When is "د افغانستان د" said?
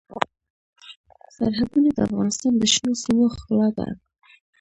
1.93-2.63